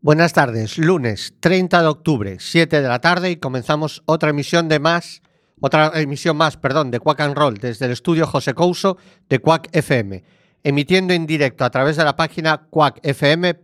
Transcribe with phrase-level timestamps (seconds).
[0.00, 4.80] Buenas tardes, lunes 30 de octubre, 7 de la tarde y comenzamos otra emisión de
[4.80, 5.22] más,
[5.60, 8.96] otra emisión más, perdón, de Quack and Roll desde el estudio José Couso
[9.28, 10.24] de Quack FM,
[10.64, 13.62] emitiendo en directo a través de la página quackfm.org.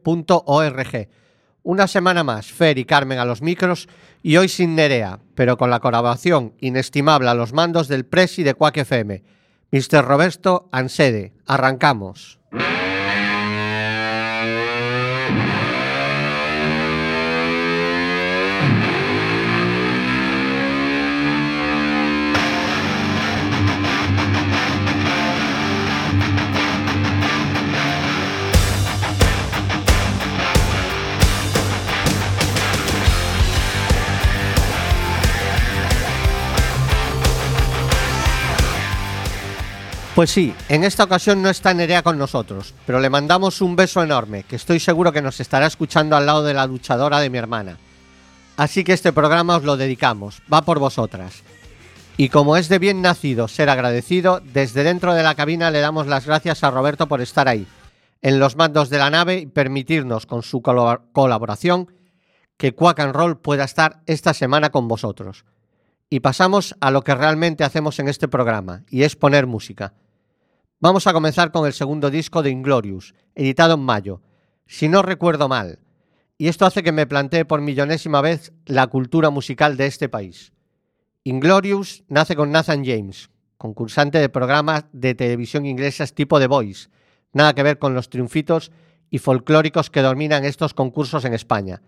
[1.65, 3.89] Una semana más, Fer y Carmen a los micros
[4.23, 8.55] y hoy sin Nerea, pero con la colaboración inestimable a los mandos del Presi de
[8.55, 9.25] Quack FM,
[9.73, 10.05] Mr.
[10.05, 11.33] Roberto Ansede.
[11.47, 12.39] Arrancamos.
[40.15, 44.03] Pues sí, en esta ocasión no está Nerea con nosotros, pero le mandamos un beso
[44.03, 47.39] enorme, que estoy seguro que nos estará escuchando al lado de la luchadora de mi
[47.39, 47.79] hermana.
[48.59, 51.43] Así que este programa os lo dedicamos, va por vosotras.
[52.19, 56.07] Y como es de bien nacido ser agradecido, desde dentro de la cabina le damos
[56.07, 57.67] las gracias a Roberto por estar ahí,
[58.21, 61.91] en los mandos de la nave y permitirnos con su colaboración
[62.59, 65.47] que Quack and Roll pueda estar esta semana con vosotros.
[66.13, 69.95] Y pasamos a lo que realmente hacemos en este programa, y es poner música.
[70.79, 74.21] Vamos a comenzar con el segundo disco de Inglorious, editado en mayo,
[74.67, 75.79] si no recuerdo mal,
[76.37, 80.53] y esto hace que me plantee por millonésima vez la cultura musical de este país.
[81.25, 86.91] Inglorious nace con Nathan James, concursante de programas de televisión inglesas tipo The Voice,
[87.33, 88.71] nada que ver con los triunfitos
[89.09, 91.81] y folclóricos que dominan estos concursos en España.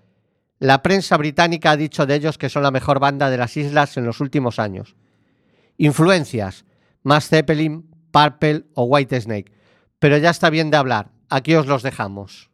[0.65, 3.99] La prensa británica ha dicho de ellos que son la mejor banda de las islas
[3.99, 4.97] en los últimos años.
[5.77, 6.65] Influencias,
[7.03, 9.53] más Zeppelin, Purple o White Snake.
[9.99, 12.49] Pero ya está bien de hablar, aquí os los dejamos.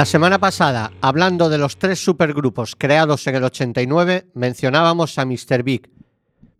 [0.00, 5.62] La semana pasada, hablando de los tres supergrupos creados en el 89, mencionábamos a Mr.
[5.62, 5.90] Big.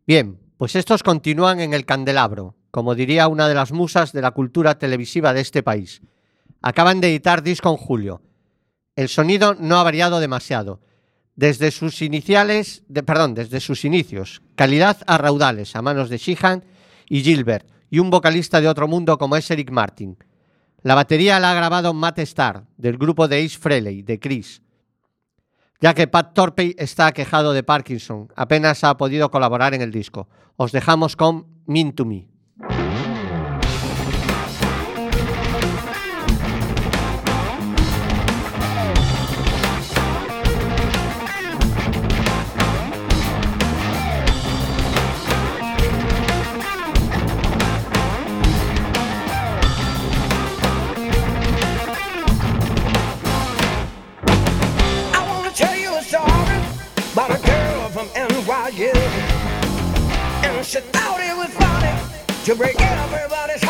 [0.06, 4.32] Bien, pues estos continúan en el candelabro, como diría una de las musas de la
[4.32, 6.02] cultura televisiva de este país.
[6.60, 8.20] Acaban de editar disco en julio.
[8.94, 10.82] El sonido no ha variado demasiado.
[11.34, 16.62] Desde sus iniciales, perdón, desde sus inicios, calidad a raudales a manos de Sheehan
[17.08, 20.19] y Gilbert, y un vocalista de otro mundo como es Eric Martin.
[20.82, 24.62] La batería la ha grabado Matt Starr, del grupo de Ace Frehley, de Chris.
[25.80, 30.28] Ya que Pat Torpey está aquejado de Parkinson, apenas ha podido colaborar en el disco.
[30.56, 32.29] Os dejamos con Mean to Me.
[62.50, 63.69] To break everybody's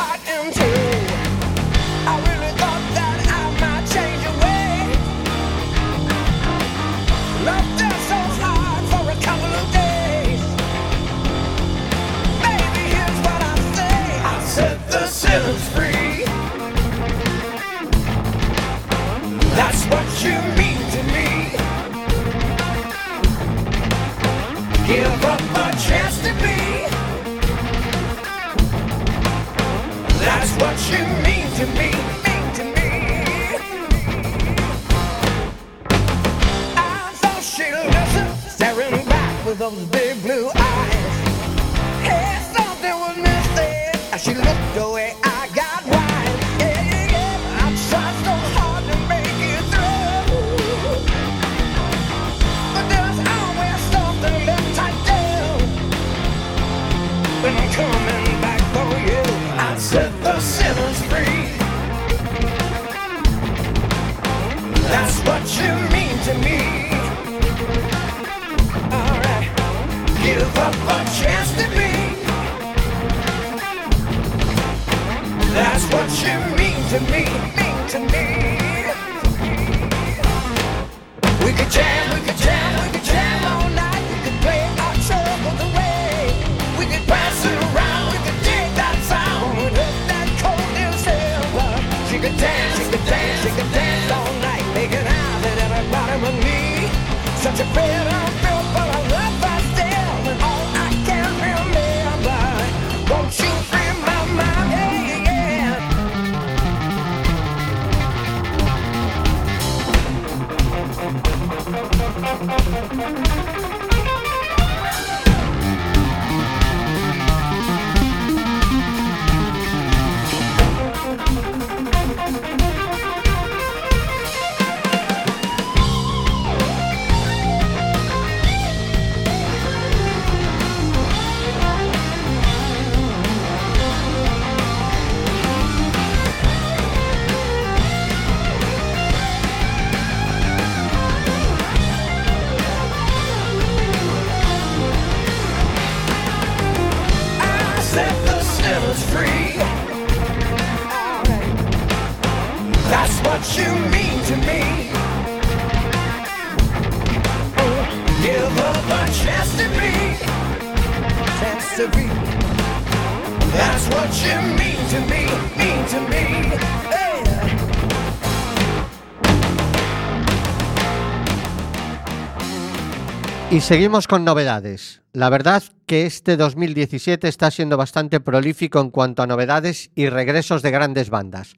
[173.71, 175.01] seguimos con novedades.
[175.13, 180.63] La verdad que este 2017 está siendo bastante prolífico en cuanto a novedades y regresos
[180.63, 181.55] de grandes bandas.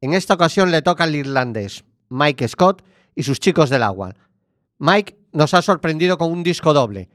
[0.00, 2.84] En esta ocasión le toca al irlandés Mike Scott
[3.16, 4.14] y sus chicos del agua.
[4.78, 7.08] Mike nos ha sorprendido con un disco doble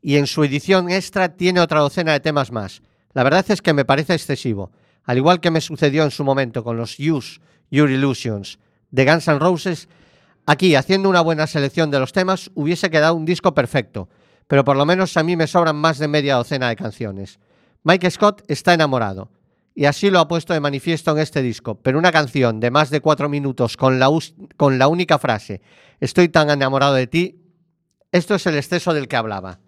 [0.00, 2.82] y en su edición extra tiene otra docena de temas más.
[3.12, 4.70] La verdad es que me parece excesivo,
[5.02, 7.40] al igual que me sucedió en su momento con los Use
[7.72, 9.88] Your Illusions de Guns N' Roses.
[10.46, 14.08] Aquí, haciendo una buena selección de los temas, hubiese quedado un disco perfecto,
[14.46, 17.40] pero por lo menos a mí me sobran más de media docena de canciones.
[17.82, 19.30] Mike Scott está enamorado,
[19.74, 22.90] y así lo ha puesto de manifiesto en este disco, pero una canción de más
[22.90, 24.08] de cuatro minutos con la,
[24.56, 25.62] con la única frase
[26.00, 27.40] Estoy tan enamorado de ti,
[28.12, 29.60] esto es el exceso del que hablaba.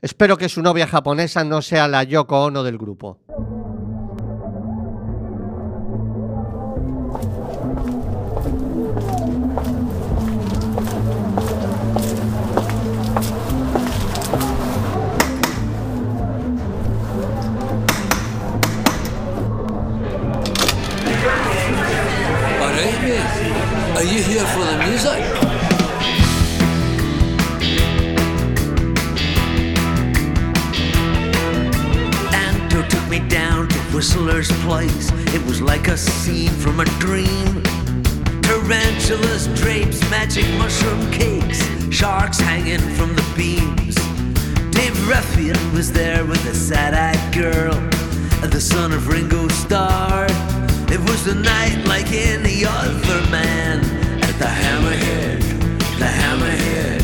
[0.00, 3.18] Espero que su novia japonesa no sea la Yoko Ono del grupo.
[48.70, 50.26] Son of Ringo Starr.
[50.94, 53.80] It was a night like any other man
[54.22, 55.40] at the Hammerhead,
[55.98, 57.02] the Hammerhead.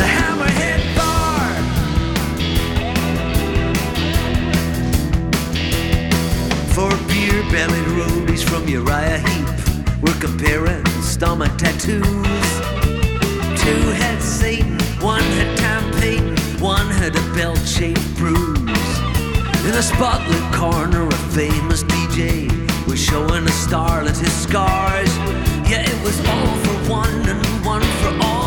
[0.00, 1.46] The Hammerhead Bar.
[6.74, 9.48] For beer bellied roadies from Uriah Heep
[10.02, 12.50] were comparing stomach tattoos.
[13.62, 18.53] Two had Satan, one had Tom Payton, one had a belt shaped bruise.
[19.64, 22.50] In a spotlit corner, a famous DJ
[22.86, 25.08] was showing a starlet his scars.
[25.66, 28.43] Yeah, it was all for one and one for all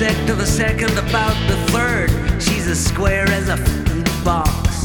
[0.00, 2.08] Sect of the second, about the third.
[2.42, 4.80] She's as square as a f***ing box.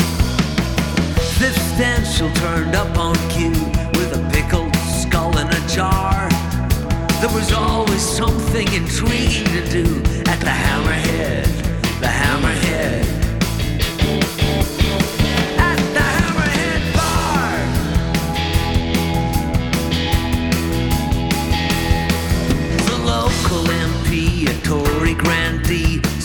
[1.40, 3.52] Fifth stencil turned up on cue
[3.94, 6.28] with a pickled skull in a jar.
[7.22, 9.86] There was always something intriguing to do
[10.30, 11.46] at the Hammerhead,
[12.02, 13.25] the Hammerhead.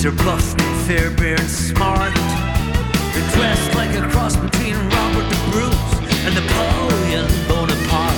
[0.00, 2.14] Grandee, Sir Buffton Fairbairn Smart.
[2.14, 8.14] They're dressed like a cross between Robert the Bruce and Napoleon Bonaparte.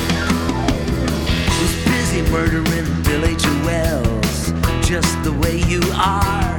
[1.61, 6.59] Was busy murdering Billy Joels, just the way you are.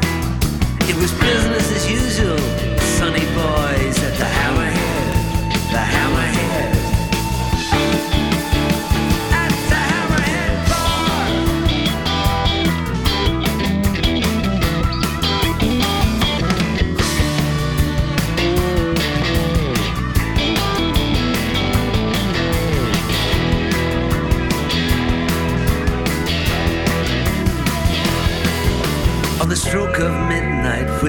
[0.90, 2.38] It was business as usual,
[2.98, 4.73] sunny boys at the Hammerhead,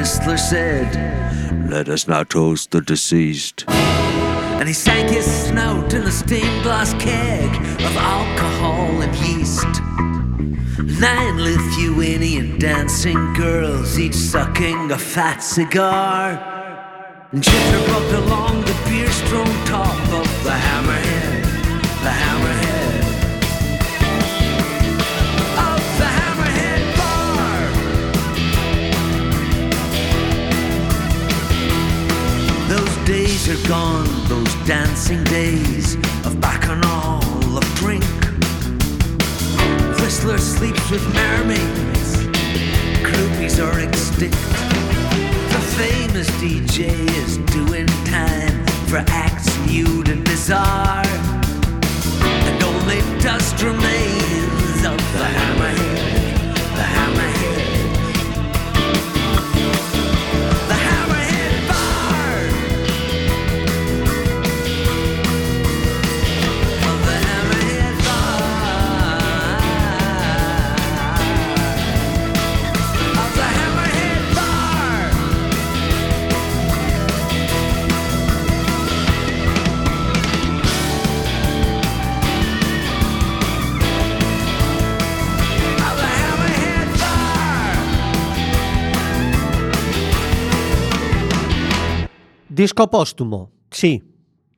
[0.04, 3.64] Whistler said, Let us now toast the deceased.
[3.68, 7.48] And he sank his snout in a stained glass keg
[7.80, 9.66] of alcohol and yeast.
[11.00, 16.32] Nine Lithuanian dancing girls, each sucking a fat cigar.
[17.32, 20.83] And jitterbugged along the beer strung top of the hammerhead,
[33.44, 38.04] days are gone, those dancing days of bacchanal, of drink.
[40.00, 42.16] Whistler sleeps with mermaids,
[43.02, 44.36] groupies are extinct.
[45.52, 46.88] The famous DJ
[47.22, 51.04] is doing time for acts nude and bizarre.
[52.48, 57.03] And only dust remains of the hammerhead, the hammerhead.
[92.54, 94.04] Disco póstumo, sí.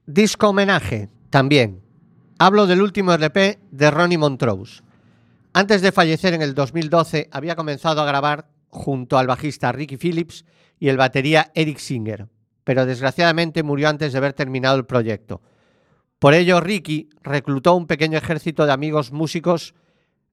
[0.05, 1.81] Disco homenaje, también.
[2.39, 4.83] Hablo del último RP de Ronnie Montrose.
[5.55, 10.45] Antes de fallecer en el 2012, había comenzado a grabar junto al bajista Ricky Phillips
[10.79, 12.29] y el batería Eric Singer,
[12.65, 15.41] pero desgraciadamente murió antes de haber terminado el proyecto.
[16.19, 19.75] Por ello, Ricky reclutó un pequeño ejército de amigos músicos,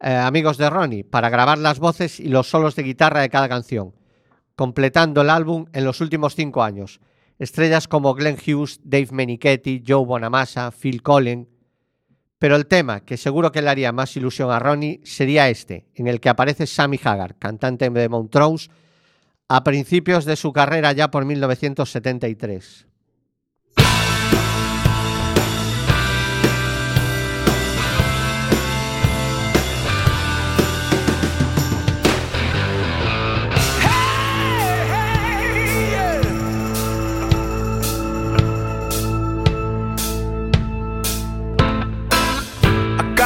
[0.02, 3.48] eh, amigos de Ronnie, para grabar las voces y los solos de guitarra de cada
[3.48, 3.96] canción,
[4.58, 7.00] completando el álbum en los últimos cinco años.
[7.44, 11.48] Estrellas como Glenn Hughes, Dave Menichetti, Joe Bonamassa, Phil Collins.
[12.40, 16.08] Pero el tema que seguro que le haría más ilusión a Ronnie sería este, en
[16.08, 18.70] el que aparece Sammy Hagar, cantante de Montrose,
[19.48, 22.88] a principios de su carrera ya por 1973.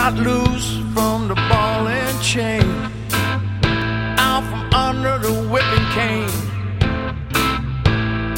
[0.10, 2.64] got loose from the ball and chain,
[4.18, 6.30] out from under the whipping cane.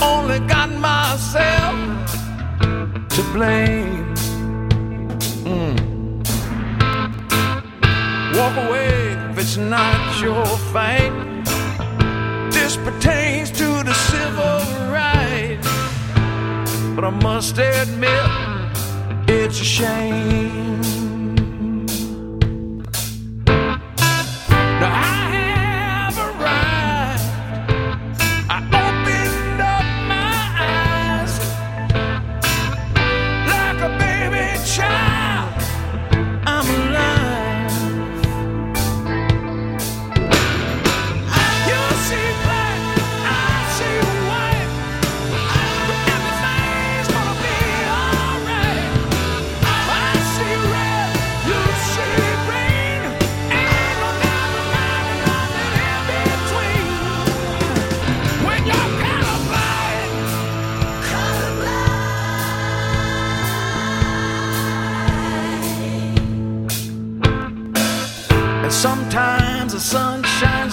[0.02, 1.76] Only got myself
[3.10, 4.04] to blame.
[5.46, 5.78] Mm.
[8.36, 11.14] Walk away if it's not your fight.
[12.52, 14.60] This pertains to the civil
[14.92, 15.70] rights,
[16.96, 18.26] but I must admit
[19.28, 20.99] it's a shame.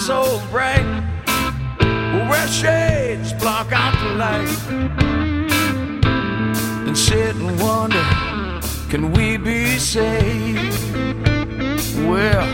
[0.07, 0.85] so bright.
[2.29, 4.57] Where shades block out the light.
[6.87, 8.05] And sit and wonder
[8.89, 10.79] can we be saved
[12.07, 12.47] well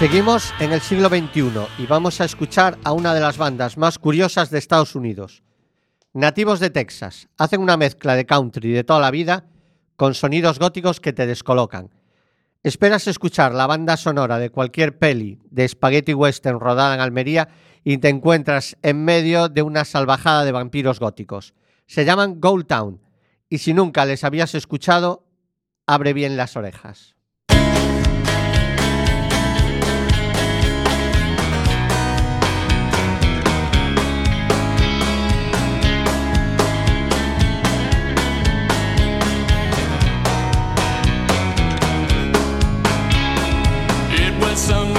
[0.00, 3.98] Seguimos en el siglo XXI y vamos a escuchar a una de las bandas más
[3.98, 5.42] curiosas de Estados Unidos.
[6.14, 9.44] Nativos de Texas, hacen una mezcla de country de toda la vida
[9.96, 11.90] con sonidos góticos que te descolocan.
[12.62, 17.50] Esperas escuchar la banda sonora de cualquier peli de Spaghetti Western rodada en Almería
[17.84, 21.52] y te encuentras en medio de una salvajada de vampiros góticos.
[21.86, 23.02] Se llaman Gold Town
[23.50, 25.26] y si nunca les habías escuchado,
[25.84, 27.19] abre bien las orejas.
[44.60, 44.89] some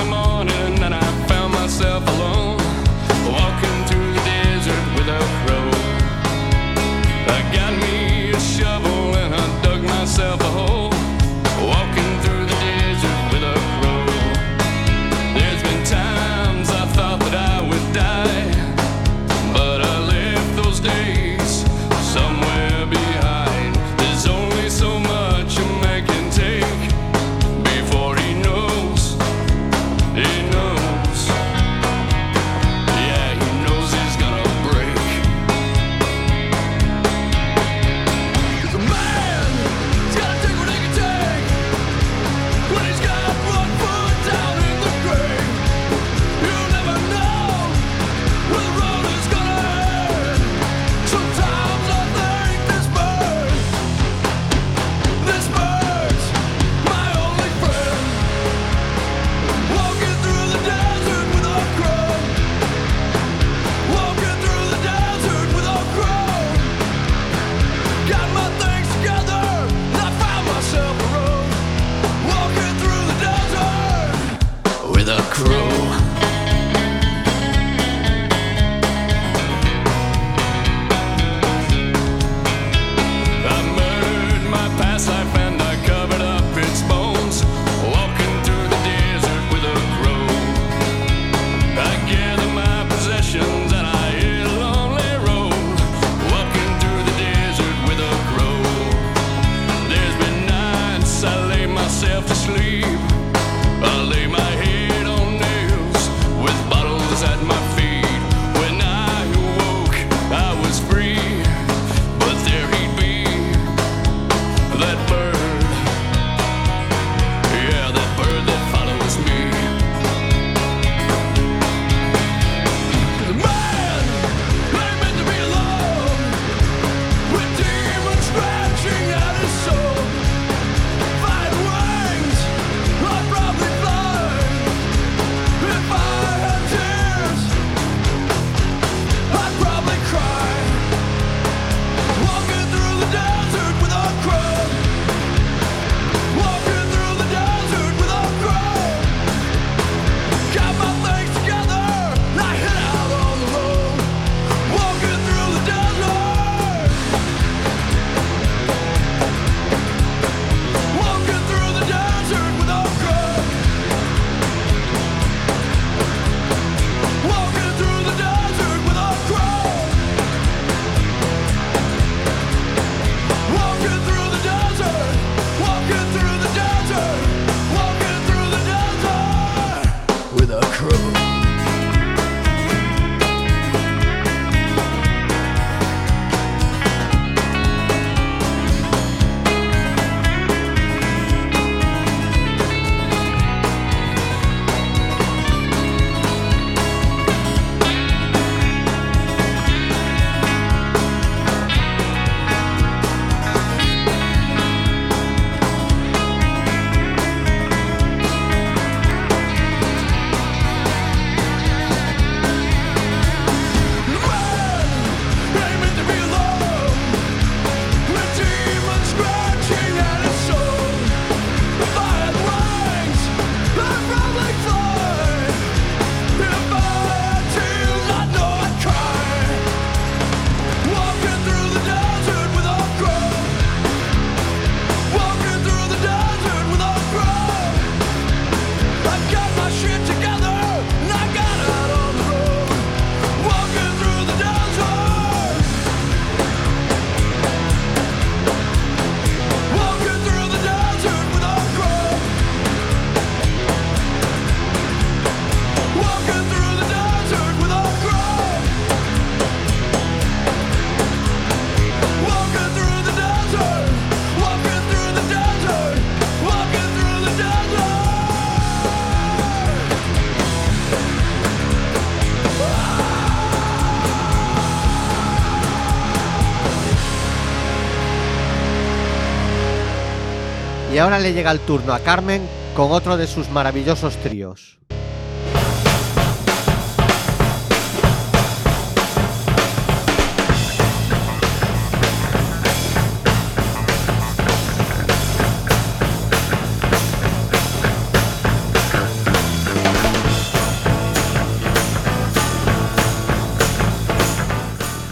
[281.02, 284.78] ahora le llega el turno a Carmen con otro de sus maravillosos tríos.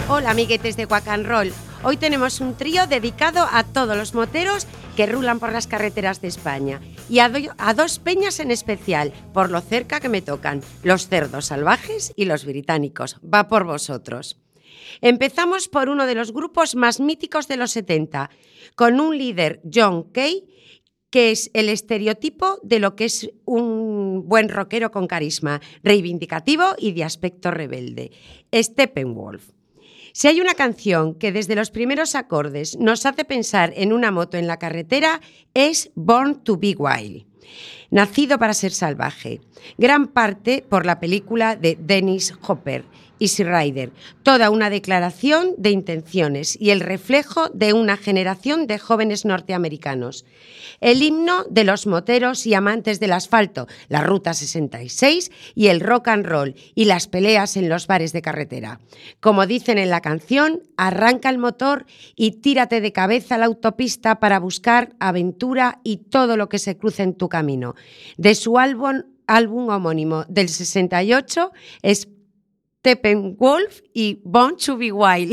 [0.07, 1.53] Hola amiguetes de Quack and Roll.
[1.81, 6.27] Hoy tenemos un trío dedicado a todos los moteros que rulan por las carreteras de
[6.27, 11.07] España y a, a dos peñas en especial, por lo cerca que me tocan, los
[11.07, 13.15] cerdos salvajes y los británicos.
[13.23, 14.37] Va por vosotros.
[14.99, 18.29] Empezamos por uno de los grupos más míticos de los 70,
[18.75, 20.47] con un líder, John Kay,
[21.09, 26.91] que es el estereotipo de lo que es un buen rockero con carisma, reivindicativo y
[26.91, 28.11] de aspecto rebelde,
[28.53, 29.58] Steppenwolf.
[30.19, 34.35] Si hay una canción que desde los primeros acordes nos hace pensar en una moto
[34.35, 35.21] en la carretera,
[35.53, 37.25] es Born to Be Wild.
[37.89, 39.39] Nacido para ser salvaje,
[39.77, 42.83] gran parte por la película de Dennis Hopper,
[43.19, 43.91] Easy Rider,
[44.23, 50.25] toda una declaración de intenciones y el reflejo de una generación de jóvenes norteamericanos.
[50.79, 56.07] El himno de los moteros y amantes del asfalto, la Ruta 66 y el rock
[56.07, 58.79] and roll y las peleas en los bares de carretera.
[59.19, 64.19] Como dicen en la canción, arranca el motor y tírate de cabeza a la autopista
[64.19, 67.75] para buscar aventura y todo lo que se cruce en tu camino.
[68.17, 71.51] De su álbum, álbum homónimo del 68
[71.81, 72.07] es
[72.81, 75.31] Steppenwolf y Born to be Wild.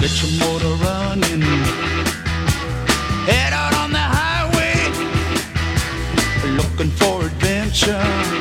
[0.00, 1.42] Get your motor running.
[3.30, 4.74] Head out on the highway,
[6.56, 8.33] looking for adventure.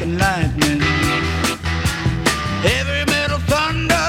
[0.00, 0.80] Smoking lightning.
[2.62, 4.08] Heavy metal thunder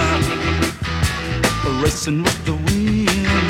[1.83, 3.40] racing with the wind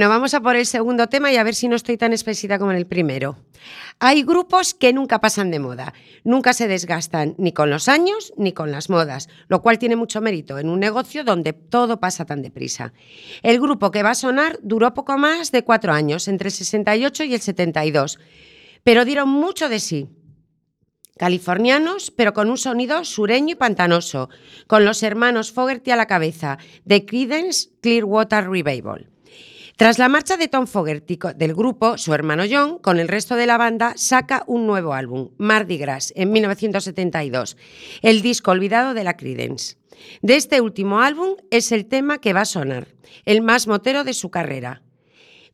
[0.00, 2.58] Bueno, vamos a por el segundo tema y a ver si no estoy tan espesita
[2.58, 3.36] como en el primero.
[3.98, 5.92] Hay grupos que nunca pasan de moda,
[6.24, 10.22] nunca se desgastan ni con los años ni con las modas, lo cual tiene mucho
[10.22, 12.94] mérito en un negocio donde todo pasa tan deprisa.
[13.42, 17.24] El grupo que va a sonar duró poco más de cuatro años, entre el 68
[17.24, 18.18] y el 72,
[18.82, 20.08] pero dieron mucho de sí.
[21.18, 24.30] Californianos, pero con un sonido sureño y pantanoso,
[24.66, 29.10] con los hermanos Fogerty a la cabeza, de Creedence Clearwater Revival.
[29.80, 33.46] Tras la marcha de Tom Fogerty del grupo, su hermano John, con el resto de
[33.46, 37.56] la banda, saca un nuevo álbum, Mardi Gras, en 1972,
[38.02, 39.78] el disco olvidado de la Creedence.
[40.20, 42.88] De este último álbum es el tema que va a sonar,
[43.24, 44.82] el más motero de su carrera,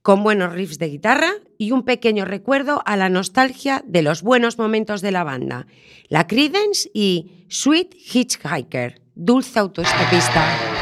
[0.03, 4.59] con buenos riffs de guitarra y un pequeño recuerdo a la nostalgia de los buenos
[4.59, 5.69] momentos de la banda,
[6.09, 10.76] la Creedence y Sweet Hitchhiker, dulce autoestopista.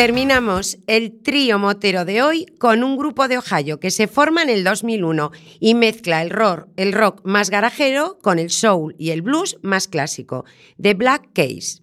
[0.00, 4.48] Terminamos el trío motero de hoy con un grupo de Ohio que se forma en
[4.48, 5.30] el 2001
[5.60, 9.88] y mezcla el rock, el rock más garajero con el soul y el blues más
[9.88, 10.46] clásico,
[10.80, 11.82] The Black Case.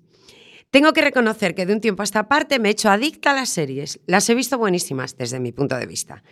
[0.71, 3.35] Tengo que reconocer que de un tiempo a esta parte me he hecho adicta a
[3.35, 3.99] las series.
[4.07, 6.23] Las he visto buenísimas desde mi punto de vista.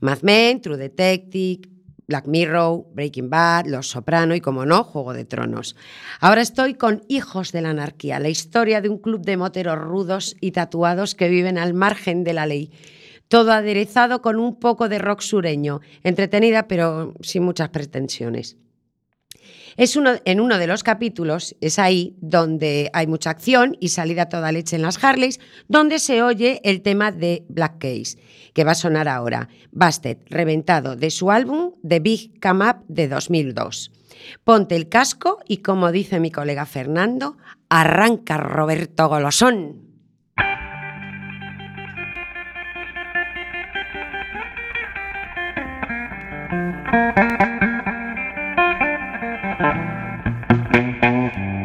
[0.00, 1.68] Mad Men, True Detective,
[2.08, 5.76] Black Mirror, Breaking Bad, Los Soprano y, como no, Juego de Tronos.
[6.20, 10.34] Ahora estoy con Hijos de la Anarquía, la historia de un club de moteros rudos
[10.40, 12.72] y tatuados que viven al margen de la ley.
[13.28, 18.56] Todo aderezado con un poco de rock sureño, entretenida pero sin muchas pretensiones.
[19.78, 24.28] Es uno, en uno de los capítulos, es ahí donde hay mucha acción y salida
[24.28, 28.18] toda leche en las Harleys, donde se oye el tema de Black Case,
[28.54, 33.06] que va a sonar ahora, Busted, reventado de su álbum The Big Come Up de
[33.06, 33.92] 2002.
[34.42, 37.36] Ponte el casco y, como dice mi colega Fernando,
[37.68, 39.86] arranca Roberto Golosón.
[50.78, 51.57] Mm-hmm.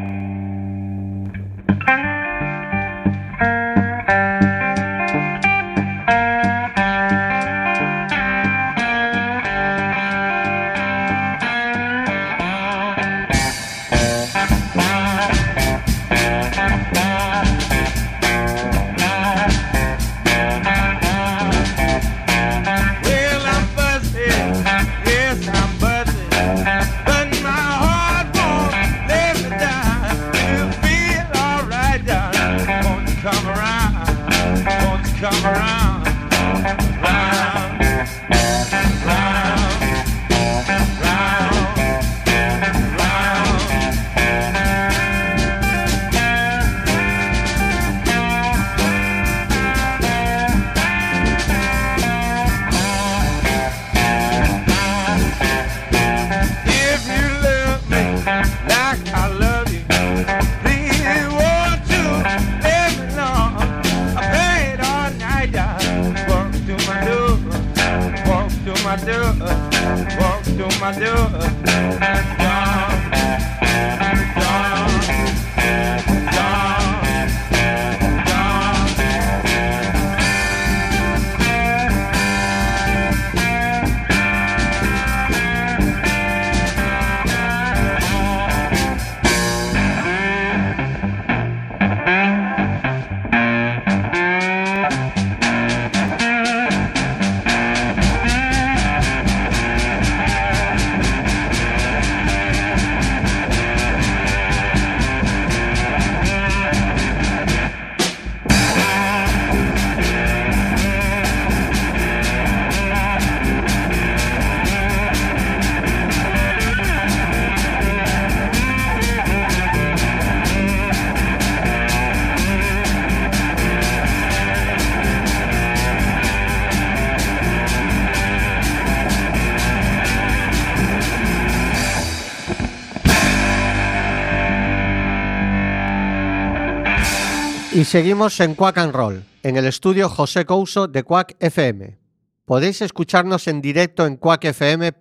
[137.76, 141.98] Y seguimos en Quack and Roll, en el estudio José Couso de Quack FM.
[142.46, 144.94] Podéis escucharnos en directo en quackfm.org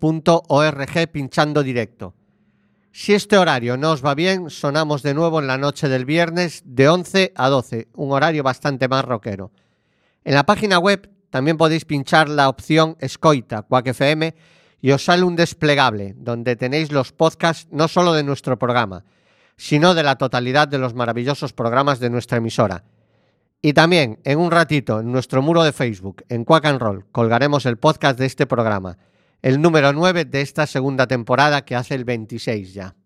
[1.13, 2.15] pinchando directo.
[2.91, 6.63] Si este horario no os va bien, sonamos de nuevo en la noche del viernes
[6.65, 9.53] de 11 a 12, un horario bastante más rockero.
[10.25, 14.35] En la página web también podéis pinchar la opción Escoita Quack FM
[14.81, 19.05] y os sale un desplegable donde tenéis los podcasts no solo de nuestro programa,
[19.57, 22.85] sino de la totalidad de los maravillosos programas de nuestra emisora.
[23.61, 27.65] Y también, en un ratito, en nuestro muro de Facebook, en Quack and Roll, colgaremos
[27.65, 28.99] el podcast de este programa,
[29.41, 32.97] el número 9 de esta segunda temporada que hace el 26 ya.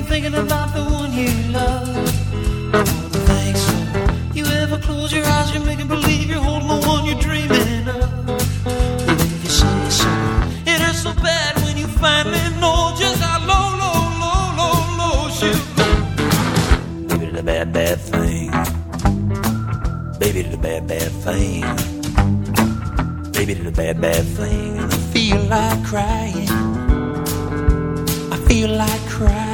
[0.00, 1.88] And thinking about the one you love?
[2.74, 2.84] I
[3.28, 3.76] think so.
[4.34, 8.26] You ever close your eyes and make believe you're holding the one you're dreaming of?
[8.26, 10.10] Well, if you say so,
[10.72, 15.16] it hurts so bad when you finally know just how low, low, low, low, low
[15.44, 15.88] you go.
[17.08, 18.50] Baby did a bad, bad thing.
[20.18, 21.62] Baby did a bad, bad thing.
[23.32, 24.78] Baby a bad, bad thing.
[24.78, 26.48] And I feel like crying.
[28.32, 29.49] I feel like crying.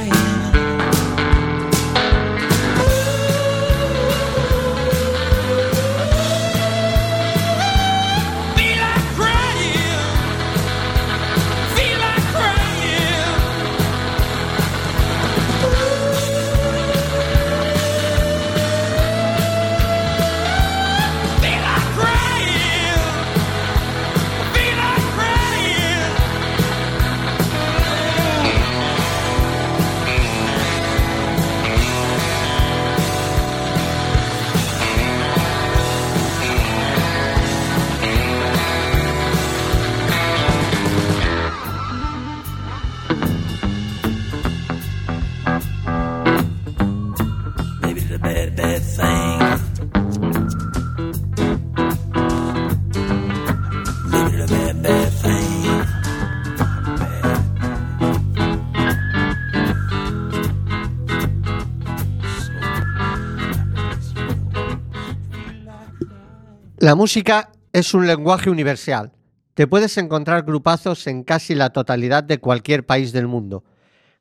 [66.86, 69.12] La música es un lenguaje universal.
[69.54, 73.64] Te puedes encontrar grupazos en casi la totalidad de cualquier país del mundo.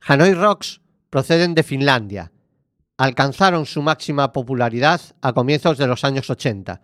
[0.01, 2.31] Hanoi Rocks proceden de Finlandia.
[2.97, 6.81] Alcanzaron su máxima popularidad a comienzos de los años 80.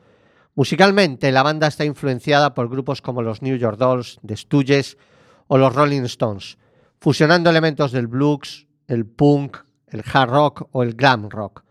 [0.54, 5.00] Musicalmente, la banda está influenciada por grupos como los New York Dolls, The Stooges
[5.48, 6.60] o los Rolling Stones,
[7.00, 9.58] fusionando elementos del blues, el punk,
[9.88, 11.64] el hard rock o el glam rock.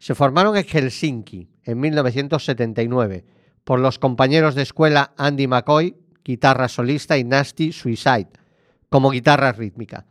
[0.00, 3.24] Se formaron en Helsinki en 1979
[3.64, 8.28] por los compañeros de escuela Andy McCoy, guitarra solista, y Nasty Suicide,
[8.88, 10.06] como guitarra rítmica.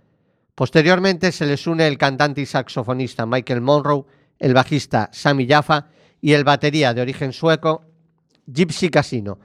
[0.56, 4.06] Posteriormente se les une el cantante y saxofonista Michael Monroe,
[4.40, 5.88] el bajista Sammy Jaffa
[6.20, 7.86] y el batería de origen sueco
[8.46, 9.40] Gypsy Casino.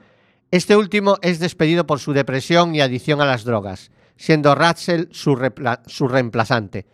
[0.51, 5.37] Este último es despedido por su depresión y adicción a las drogas, siendo Ratzel su,
[5.85, 6.85] su reemplazante.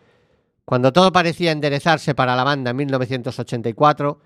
[0.66, 4.20] Cuando todo parecía enderezarse para la banda en 1984,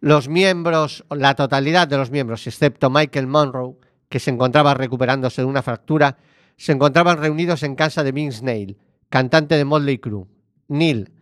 [0.00, 3.76] los miembros, la totalidad de los miembros, excepto Michael Monroe,
[4.08, 6.16] que se encontraba recuperándose de una fractura,
[6.56, 8.78] se encontraban reunidos en casa de Vince Neil,
[9.08, 10.26] cantante de Motley Crue.
[10.68, 11.12] Neil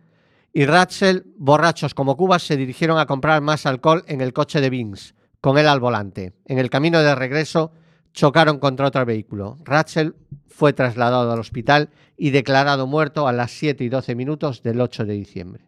[0.53, 4.69] y Ratzel, borrachos como cubas, se dirigieron a comprar más alcohol en el coche de
[4.69, 6.33] Vince, con él al volante.
[6.45, 7.71] En el camino de regreso
[8.13, 9.57] chocaron contra otro vehículo.
[9.63, 10.15] Ratzel
[10.47, 15.05] fue trasladado al hospital y declarado muerto a las 7 y 12 minutos del 8
[15.05, 15.66] de diciembre.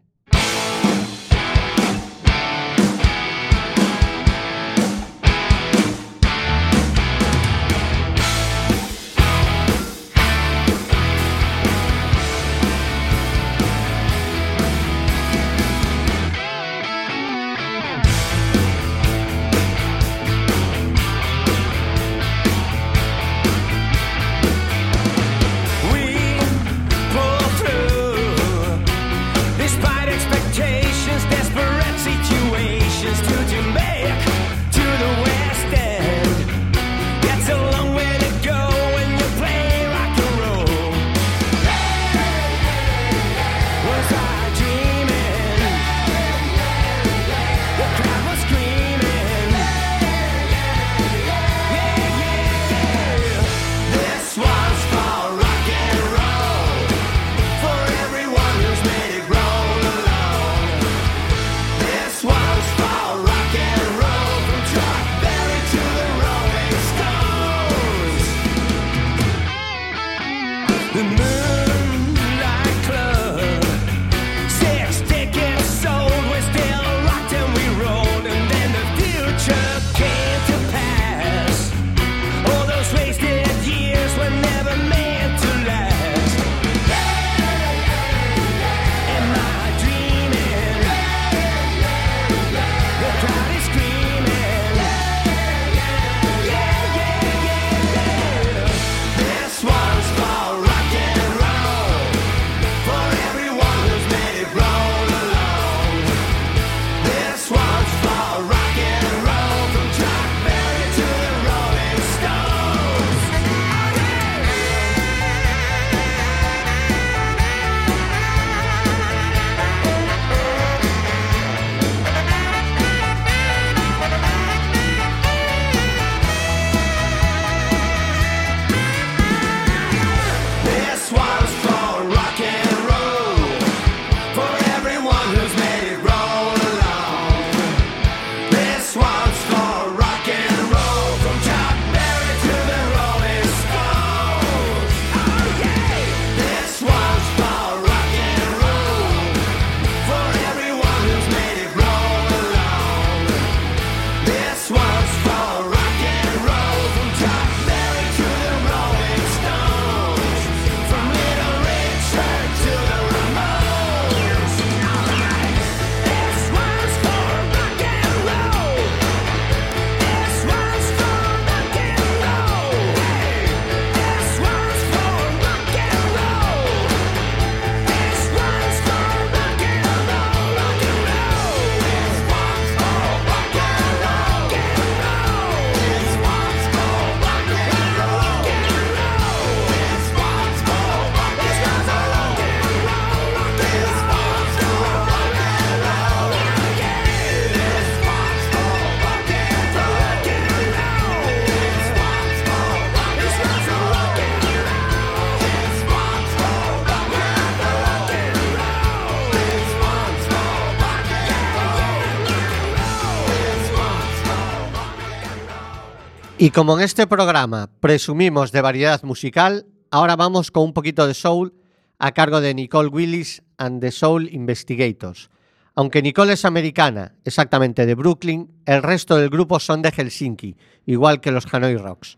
[216.60, 221.54] Como en este programa presumimos de variedad musical, ahora vamos con un poquito de soul
[222.00, 225.30] a cargo de Nicole Willis and the Soul Investigators.
[225.74, 231.22] Aunque Nicole es americana, exactamente de Brooklyn, el resto del grupo son de Helsinki, igual
[231.22, 232.18] que los Hanoi Rocks.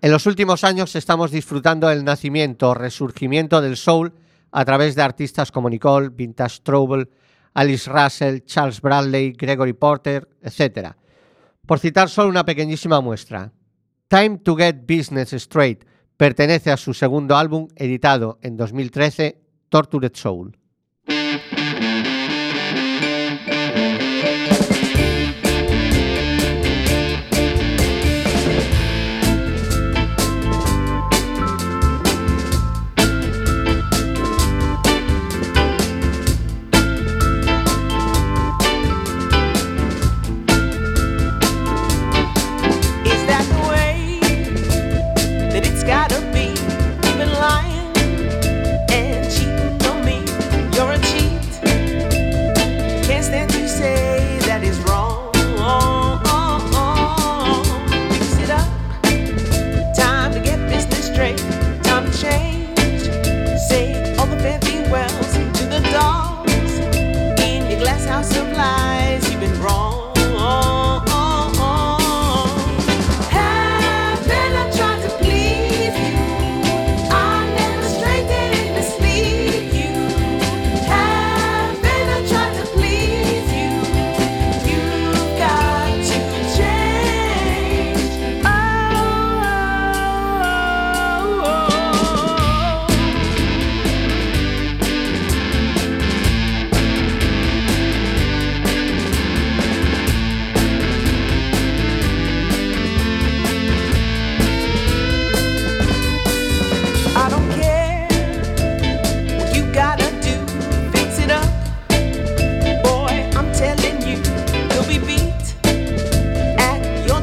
[0.00, 4.14] En los últimos años estamos disfrutando del nacimiento o resurgimiento del soul
[4.52, 7.10] a través de artistas como Nicole, Vintage Trouble,
[7.52, 10.94] Alice Russell, Charles Bradley, Gregory Porter, etc.
[11.66, 13.52] Por citar solo una pequeñísima muestra.
[14.08, 15.84] Time to Get Business Straight
[16.16, 20.56] pertenece a su segundo álbum editado en 2013, Tortured Soul.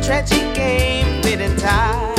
[0.04, 2.12] Tragic game, fit and tie.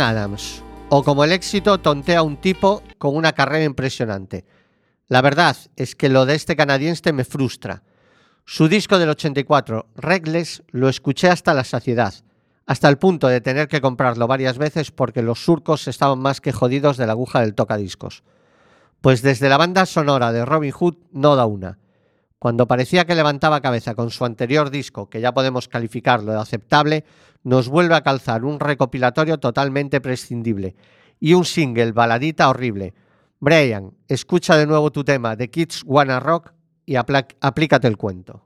[0.00, 4.44] Adams, o como el éxito tontea un tipo con una carrera impresionante.
[5.06, 7.82] La verdad es que lo de este canadiense me frustra.
[8.44, 12.14] Su disco del 84, Reckless, lo escuché hasta la saciedad,
[12.66, 16.52] hasta el punto de tener que comprarlo varias veces porque los surcos estaban más que
[16.52, 18.22] jodidos de la aguja del tocadiscos.
[19.00, 21.78] Pues desde la banda sonora de Robin Hood no da una.
[22.40, 27.04] Cuando parecía que levantaba cabeza con su anterior disco, que ya podemos calificarlo de aceptable,
[27.42, 30.74] nos vuelve a calzar un recopilatorio totalmente prescindible
[31.18, 32.94] y un single baladita horrible.
[33.38, 36.52] Brian, escucha de nuevo tu tema de Kids Wanna Rock
[36.86, 38.44] y aplícate el cuento.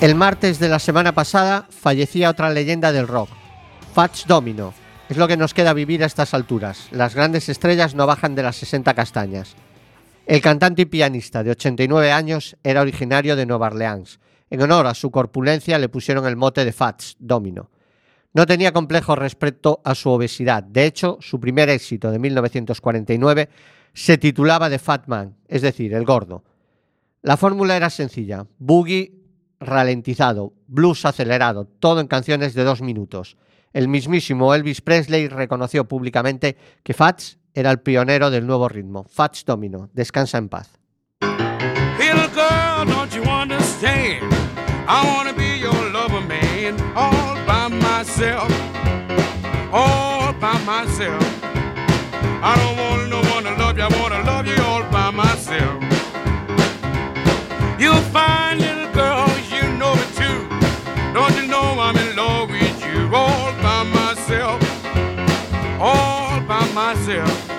[0.00, 3.28] El martes de la semana pasada fallecía otra leyenda del rock,
[3.92, 4.72] Fats Domino.
[5.10, 6.88] Es lo que nos queda vivir a estas alturas.
[6.90, 9.56] Las grandes estrellas no bajan de las 60 castañas.
[10.24, 14.20] El cantante y pianista de 89 años era originario de Nueva Orleans.
[14.48, 17.68] En honor a su corpulencia le pusieron el mote de Fats Domino.
[18.32, 20.62] No tenía complejos respecto a su obesidad.
[20.62, 23.50] De hecho, su primer éxito de 1949
[23.92, 26.42] se titulaba The Fat Man, es decir, el gordo.
[27.20, 29.19] La fórmula era sencilla: boogie
[29.60, 33.36] ralentizado, blues acelerado, todo en canciones de dos minutos.
[33.72, 39.04] El mismísimo Elvis Presley reconoció públicamente que Fats era el pionero del nuevo ritmo.
[39.04, 40.70] Fats Domino, descansa en paz.
[44.92, 44.96] I
[45.60, 45.76] you, I
[54.00, 55.80] wanna all by myself.
[61.90, 64.62] I'm in love with you, all by myself,
[65.80, 67.50] all by myself.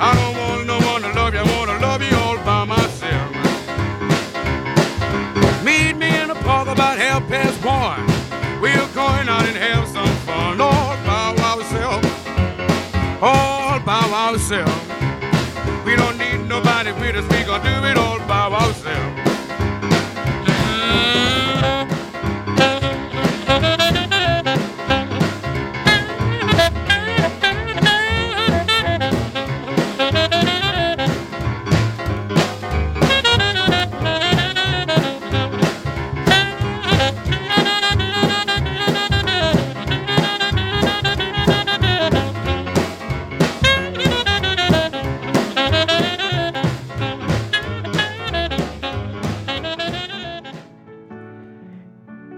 [0.00, 3.30] I don't want no one to love you, I wanna love you all by myself.
[5.62, 8.00] Meet me in the park about half past one.
[8.62, 12.08] We're going out and have some fun all by ourselves,
[13.20, 15.84] all by ourselves.
[15.84, 19.23] We don't need nobody with us, we gonna do it all by ourselves.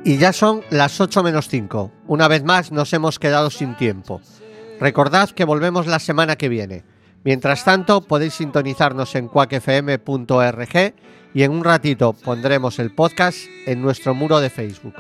[0.07, 1.91] Y ya son las 8 menos 5.
[2.07, 4.21] Una vez más nos hemos quedado sin tiempo.
[4.79, 6.85] Recordad que volvemos la semana que viene.
[7.25, 10.95] Mientras tanto, podéis sintonizarnos en cuacfm.org
[11.35, 14.95] y en un ratito pondremos el podcast en nuestro muro de Facebook.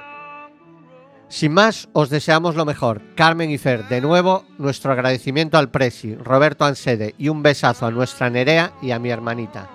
[1.29, 3.01] Sin más, os deseamos lo mejor.
[3.15, 7.93] Carmen y Fer, de nuevo, nuestro agradecimiento al Presi, Roberto Ansede y un besazo a
[7.93, 9.71] nuestra Nerea y a mi hermanita.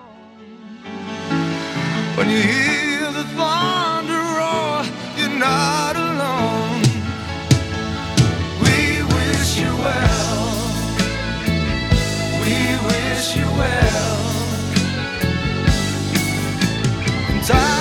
[17.41, 17.80] time.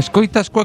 [0.00, 0.58] Escoitas coa